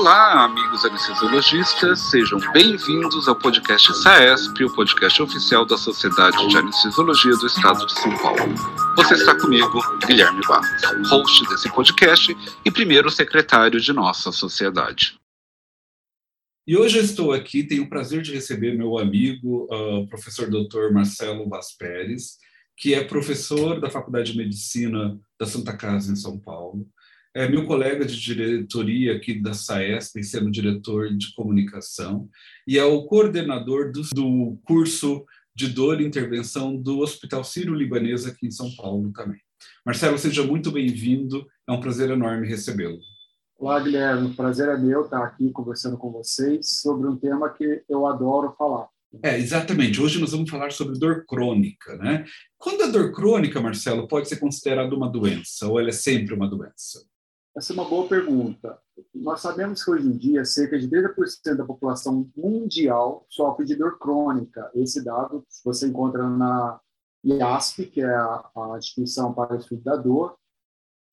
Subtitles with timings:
[0.00, 7.32] Olá, amigos anestesiologistas, sejam bem-vindos ao podcast SAESP, o podcast oficial da Sociedade de Anestesiologia
[7.32, 8.40] do Estado de São Paulo.
[8.96, 12.34] Você está comigo, Guilherme Barros, host desse podcast
[12.64, 15.20] e primeiro secretário de nossa sociedade.
[16.66, 20.94] E hoje eu estou aqui, tenho o prazer de receber meu amigo, uh, professor Dr.
[20.94, 22.38] Marcelo Vaz Pérez,
[22.74, 26.88] que é professor da Faculdade de Medicina da Santa Casa, em São Paulo
[27.34, 32.28] é meu colega de diretoria aqui da SAESP, sendo diretor de comunicação,
[32.66, 38.46] e é o coordenador do, do curso de dor e intervenção do Hospital Sírio-Libanês aqui
[38.46, 39.40] em São Paulo também.
[39.84, 42.98] Marcelo, seja muito bem-vindo, é um prazer enorme recebê-lo.
[43.58, 47.82] Olá, Guilherme, o prazer é meu estar aqui conversando com vocês sobre um tema que
[47.88, 48.88] eu adoro falar.
[49.22, 50.00] É, exatamente.
[50.00, 52.24] Hoje nós vamos falar sobre dor crônica, né?
[52.56, 56.48] Quando a dor crônica, Marcelo, pode ser considerada uma doença ou ela é sempre uma
[56.48, 57.00] doença?
[57.56, 58.78] Essa é uma boa pergunta.
[59.14, 63.98] Nós sabemos que hoje em dia cerca de 30% da população mundial sofre de dor
[63.98, 64.70] crônica.
[64.74, 66.80] Esse dado você encontra na
[67.24, 70.36] IASP, que é a, instituição para o estudo da dor.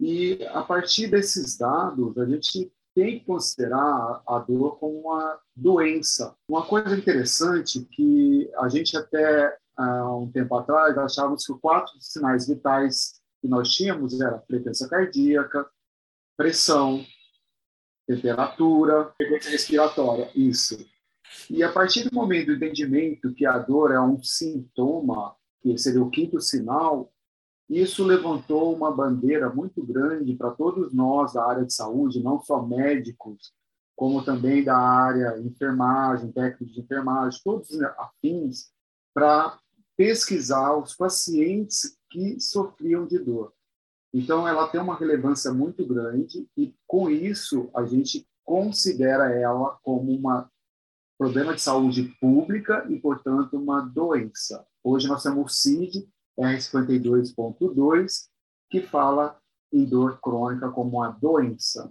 [0.00, 6.34] E a partir desses dados, a gente tem que considerar a dor como uma doença.
[6.48, 12.46] Uma coisa interessante que a gente até há um tempo atrás achávamos que quatro sinais
[12.46, 15.68] vitais que nós tínhamos era frequência cardíaca,
[16.42, 17.06] pressão,
[18.04, 20.84] temperatura, frequência respiratória, isso.
[21.48, 26.02] E a partir do momento do entendimento que a dor é um sintoma, que seria
[26.02, 27.12] o quinto sinal,
[27.70, 32.60] isso levantou uma bandeira muito grande para todos nós da área de saúde, não só
[32.60, 33.52] médicos,
[33.94, 38.72] como também da área enfermagem, técnicos de enfermagem, todos afins,
[39.14, 39.60] para
[39.96, 43.52] pesquisar os pacientes que sofriam de dor.
[44.14, 50.12] Então, ela tem uma relevância muito grande e, com isso, a gente considera ela como
[50.12, 50.44] um
[51.18, 54.66] problema de saúde pública e, portanto, uma doença.
[54.84, 56.08] Hoje nós temos o CID
[56.38, 58.28] R52.2,
[58.68, 59.38] que fala
[59.72, 61.90] em dor crônica como uma doença.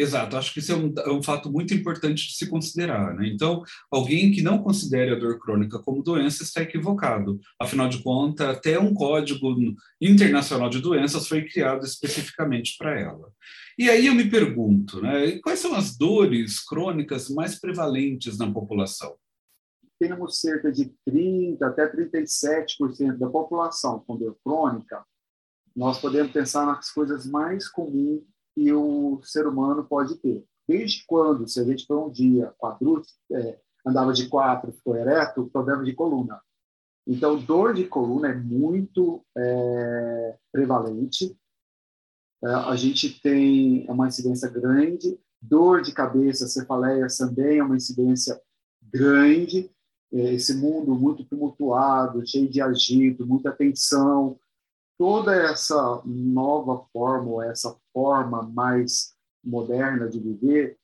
[0.00, 3.14] Exato, acho que isso é um, é um, fato muito importante de se considerar.
[3.14, 3.28] Né?
[3.28, 7.38] Então, alguém que não considere a dor crônica como doença está equivocado.
[7.60, 9.54] Afinal de contas, até um código
[10.00, 13.30] internacional de doenças foi criado especificamente para ela.
[13.78, 19.16] E aí eu me pergunto, né, quais são as dores crônicas mais prevalentes na população?
[19.98, 25.04] Temos cerca de 30 até 37% da população com dor crônica.
[25.76, 28.22] Nós podemos pensar nas coisas mais comuns
[29.14, 30.44] o ser humano pode ter.
[30.68, 35.50] Desde quando, se a gente for um dia quadrúpede, é, andava de quatro, ficou ereto,
[35.52, 36.40] problema de coluna.
[37.06, 41.36] Então, dor de coluna é muito é, prevalente.
[42.42, 45.18] É, a gente tem uma incidência grande.
[45.42, 48.40] Dor de cabeça, cefaleia também é uma incidência
[48.82, 49.70] grande.
[50.12, 54.38] É, esse mundo muito tumultuado, cheio de agito, muita tensão,
[55.00, 60.76] toda essa nova forma, essa forma mais moderna de viver,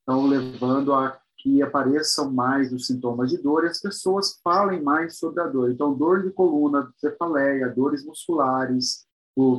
[0.00, 5.18] estão levando a que apareçam mais os sintomas de dor e as pessoas falem mais
[5.18, 5.70] sobre a dor.
[5.70, 9.04] Então, dor de coluna, cefaleia, dores musculares,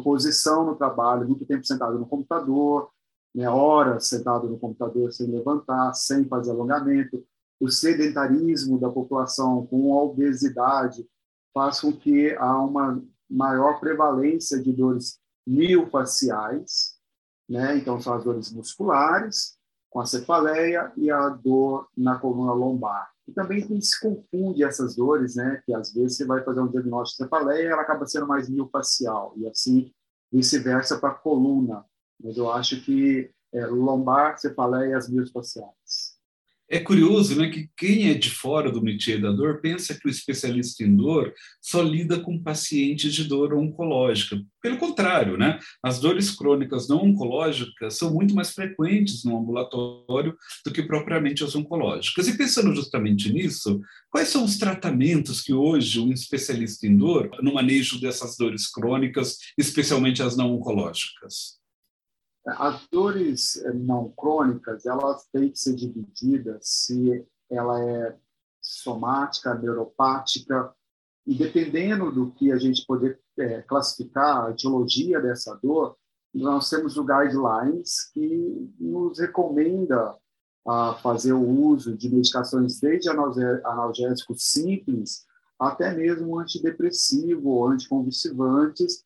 [0.04, 2.90] posição no trabalho, muito tempo sentado no computador,
[3.36, 7.24] né, horas sentado no computador sem levantar, sem fazer alongamento,
[7.60, 11.08] o sedentarismo da população com obesidade
[11.54, 13.00] faz com que há uma
[13.34, 16.96] maior prevalência de dores miofaciais,
[17.50, 17.78] né?
[17.78, 19.58] Então são as dores musculares,
[19.90, 23.12] com a cefaleia e a dor na coluna lombar.
[23.28, 25.62] E também se confunde essas dores, né?
[25.66, 29.34] Que às vezes você vai fazer um diagnóstico de cefaleia, ela acaba sendo mais miofacial
[29.38, 29.92] e assim
[30.32, 31.86] vice-versa para coluna.
[32.22, 36.03] Mas eu acho que é, lombar, cefaleia e as miofaciais.
[36.74, 40.10] É curioso né, que quem é de fora do métier da dor pensa que o
[40.10, 41.32] especialista em dor
[41.62, 44.42] só lida com pacientes de dor oncológica.
[44.60, 50.36] Pelo contrário, né, as dores crônicas não oncológicas são muito mais frequentes no ambulatório
[50.66, 52.28] do que propriamente as oncológicas.
[52.28, 53.80] E pensando justamente nisso,
[54.10, 59.38] quais são os tratamentos que hoje um especialista em dor, no manejo dessas dores crônicas,
[59.60, 61.62] especialmente as não oncológicas?
[62.46, 68.18] As dores eh, não crônicas, elas têm que ser divididas se ela é
[68.62, 70.74] somática, neuropática,
[71.26, 75.98] e dependendo do que a gente poder é, classificar a etiologia dessa dor,
[76.34, 80.18] nós temos o guidelines que nos recomenda
[80.66, 85.26] a fazer o uso de medicações desde analgésicos simples
[85.60, 89.06] até mesmo antidepressivo ou anticonvulsivantes,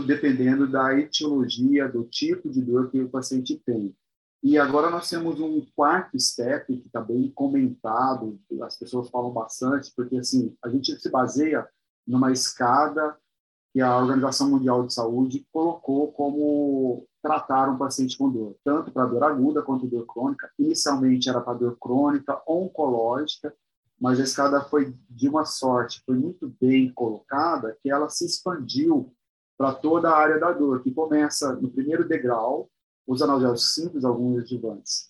[0.00, 3.94] dependendo da etiologia, do tipo de dor que o paciente tem.
[4.42, 9.92] E agora nós temos um quarto step que está bem comentado, as pessoas falam bastante,
[9.94, 11.68] porque assim a gente se baseia
[12.06, 13.16] numa escada
[13.72, 19.06] que a Organização Mundial de Saúde colocou como tratar um paciente com dor, tanto para
[19.06, 20.50] dor aguda quanto dor crônica.
[20.58, 23.54] Inicialmente era para dor crônica, oncológica,
[23.98, 29.14] mas a escada foi de uma sorte, foi muito bem colocada, que ela se expandiu
[29.62, 32.68] para toda a área da dor, que começa no primeiro degrau,
[33.06, 35.08] os analgésicos simples, alguns adjuvantes,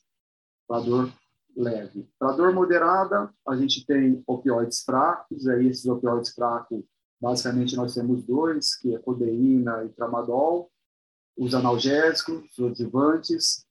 [0.69, 1.11] para dor
[1.57, 2.07] leve.
[2.19, 6.85] Para dor moderada, a gente tem opioides fracos, aí esses opioides fracos,
[7.19, 10.71] basicamente nós temos dois, que é codeína e tramadol,
[11.35, 13.67] os analgésicos, os adjuvantes.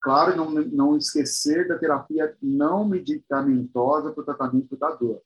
[0.00, 5.22] Claro, não, não esquecer da terapia não medicamentosa para o tratamento da dor.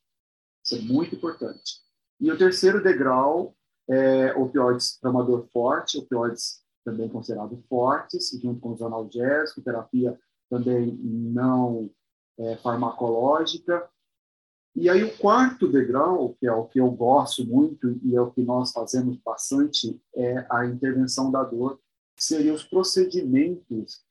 [0.64, 1.82] Isso é muito importante.
[2.18, 3.54] E o terceiro degrau
[3.88, 10.18] é opioides para uma dor forte, opioides também considerados fortes, junto com os analgésicos, terapia
[10.50, 11.90] também não
[12.38, 13.88] é, farmacológica.
[14.76, 18.30] E aí o quarto degrau, que é o que eu gosto muito e é o
[18.30, 21.78] que nós fazemos bastante, é a intervenção da dor,
[22.16, 24.04] que seriam os procedimentos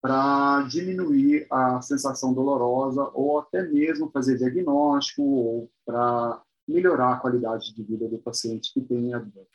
[0.00, 7.74] para diminuir a sensação dolorosa ou até mesmo fazer diagnóstico ou para melhorar a qualidade
[7.74, 9.46] de vida do paciente que tem a dor.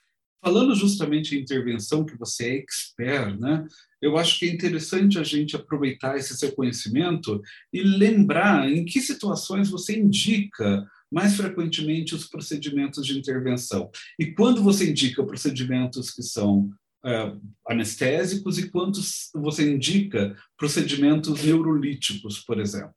[0.43, 3.67] Falando justamente em intervenção, que você é expert, né?
[4.01, 7.39] Eu acho que é interessante a gente aproveitar esse seu conhecimento
[7.71, 13.91] e lembrar em que situações você indica mais frequentemente os procedimentos de intervenção.
[14.17, 16.71] E quando você indica procedimentos que são
[17.05, 22.95] uh, anestésicos e quantos você indica procedimentos neurolíticos, por exemplo?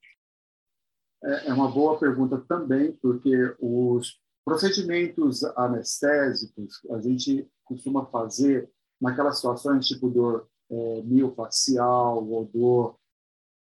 [1.24, 9.36] É, é uma boa pergunta também, porque os Procedimentos anestésicos a gente costuma fazer naquelas
[9.36, 12.96] situações tipo dor é, miofacial ou dor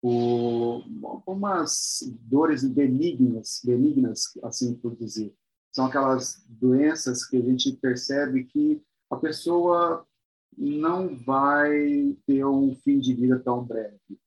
[0.02, 0.84] por
[1.28, 5.32] umas dores benignas, benignas assim por dizer.
[5.72, 8.82] São aquelas doenças que a gente percebe que
[9.12, 10.04] a pessoa
[10.58, 14.20] não vai ter um fim de vida tão breve.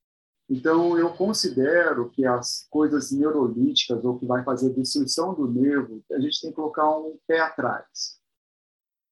[0.49, 6.19] Então, eu considero que as coisas neurolíticas, ou que vai fazer destruição do nervo, a
[6.19, 8.19] gente tem que colocar um pé atrás.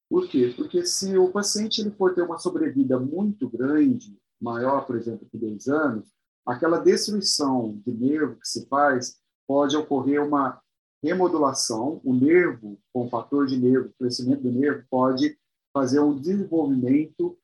[0.09, 0.53] Por quê?
[0.56, 5.38] Porque se o paciente ele for ter uma sobrevida muito grande, maior, por exemplo, que
[5.38, 6.13] 10 anos,
[6.45, 10.62] aquela destruição de nervo que se faz pode ocorrer uma
[11.01, 15.35] remodulação, o nervo, com o fator de nervo, o crescimento do nervo, pode
[15.74, 17.35] fazer um desenvolvimento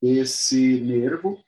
[0.00, 1.38] desse nervo,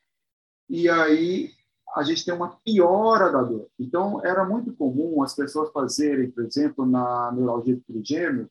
[0.69, 1.53] e aí
[1.97, 3.71] a gente tem uma piora da dor.
[3.79, 8.51] Então, era muito comum as pessoas fazerem, por exemplo, na neuralgia do trigêmeo,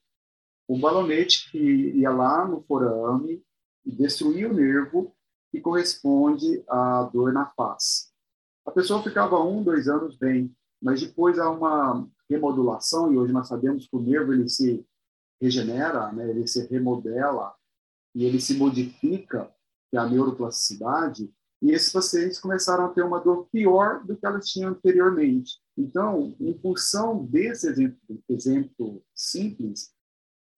[0.68, 3.44] o balonete que ia lá no forame
[3.86, 5.16] e destruía o nervo
[5.52, 8.08] que corresponde à dor na face.
[8.66, 10.52] A pessoa ficava um, dois anos bem,
[10.82, 14.84] mas depois há uma remodulação, e hoje nós sabemos que o nervo ele se
[15.40, 17.54] regenera, né, ele se remodela
[18.16, 19.54] e ele se modifica,
[19.92, 21.32] que é a neuroplasticidade,
[21.66, 25.60] e esses pacientes começaram a ter uma dor pior do que elas tinham anteriormente.
[25.76, 27.98] Então, em função desse exemplo,
[28.30, 29.92] exemplo simples,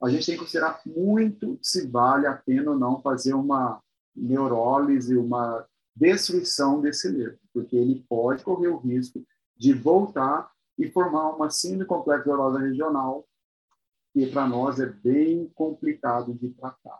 [0.04, 3.82] a gente tem que considerar muito se vale a pena ou não fazer uma
[4.14, 5.66] neurólise, uma
[5.96, 11.86] destruição desse nervo, porque ele pode correr o risco de voltar e formar uma síndrome
[11.86, 13.26] complexa dolorosa regional,
[14.12, 17.00] que para nós é bem complicado de tratar.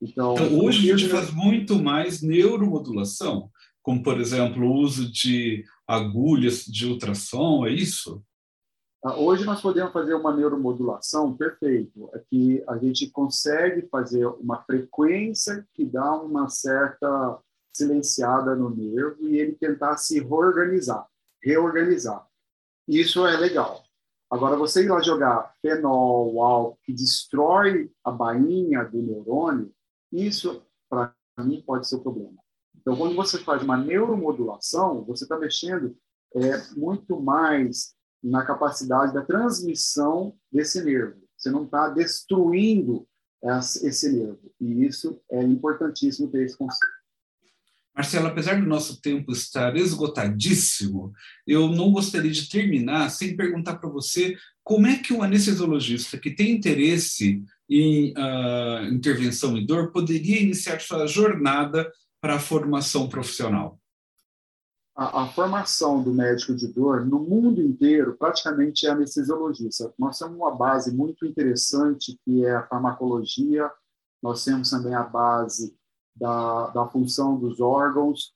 [0.00, 3.50] Então, então hoje a gente faz muito mais neuromodulação,
[3.82, 8.22] como, por exemplo, o uso de agulhas de ultrassom, é isso?
[9.04, 14.62] Ah, hoje nós podemos fazer uma neuromodulação perfeito, é que a gente consegue fazer uma
[14.64, 17.38] frequência que dá uma certa
[17.72, 21.06] silenciada no nervo e ele tentar se reorganizar,
[21.42, 22.26] reorganizar.
[22.88, 23.84] Isso é legal.
[24.30, 29.72] Agora, você ir lá jogar fenol, álcool, que destrói a bainha do neurônio,
[30.12, 32.36] isso, para mim, pode ser o problema.
[32.76, 35.96] Então, quando você faz uma neuromodulação, você está mexendo
[36.34, 41.20] é, muito mais na capacidade da transmissão desse nervo.
[41.36, 43.06] Você não está destruindo
[43.82, 44.52] esse nervo.
[44.60, 46.98] E isso é importantíssimo ter esse conceito.
[47.94, 51.12] Marcelo, apesar do nosso tempo estar esgotadíssimo,
[51.44, 54.36] eu não gostaria de terminar sem perguntar para você
[54.68, 60.78] como é que o anestesiologista que tem interesse em uh, intervenção e dor poderia iniciar
[60.78, 63.80] sua jornada para a formação profissional?
[64.94, 69.90] A, a, formação do médico de dor no mundo inteiro praticamente é anestesiologista.
[69.98, 73.70] Nós temos uma base muito interessante que é a farmacologia,
[74.22, 75.74] nós temos também a base
[76.14, 78.34] da, da função dos órgãos,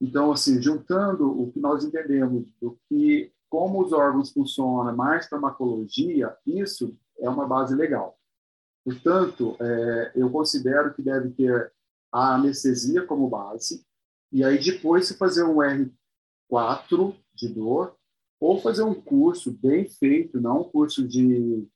[0.00, 6.34] Então, assim, juntando o que nós entendemos do que como os órgãos funcionam, mais farmacologia,
[6.46, 8.18] isso é uma base legal.
[8.82, 11.70] Portanto, é, eu considero que deve ter
[12.10, 13.84] a anestesia como base,
[14.32, 17.94] e aí depois se fazer um R4 de dor,
[18.40, 21.68] ou fazer um curso bem feito, não um curso de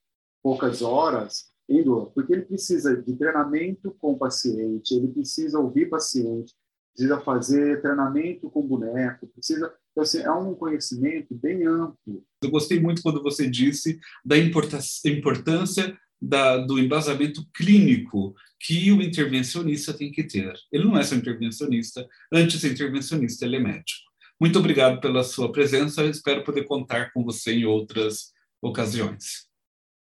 [0.42, 5.90] poucas horas em dor, porque ele precisa de treinamento com o paciente, ele precisa ouvir
[5.90, 6.54] paciente,
[6.94, 9.76] precisa fazer treinamento com boneco, precisa.
[9.96, 12.22] Então, assim, é um conhecimento bem amplo.
[12.42, 19.94] Eu gostei muito quando você disse da importância da, do embasamento clínico que o intervencionista
[19.94, 20.52] tem que ter.
[20.70, 24.04] Ele não é só intervencionista, antes de intervencionista, ele é médico.
[24.38, 29.46] Muito obrigado pela sua presença, eu espero poder contar com você em outras ocasiões.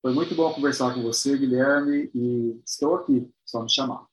[0.00, 4.06] Foi muito bom conversar com você, Guilherme, e estou aqui, só me chamar.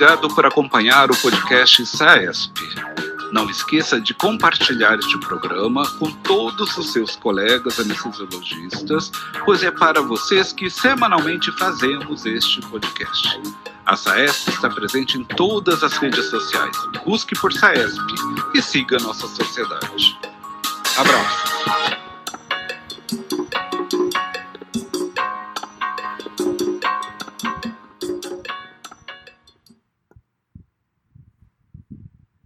[0.00, 2.52] Obrigado por acompanhar o podcast SAESP.
[3.32, 9.10] Não esqueça de compartilhar este programa com todos os seus colegas anestesiologistas,
[9.44, 13.40] pois é para vocês que semanalmente fazemos este podcast.
[13.86, 16.76] A SAESP está presente em todas as redes sociais.
[17.04, 18.14] Busque por SAESP
[18.54, 20.16] e siga nossa sociedade.
[20.96, 22.07] Abraço.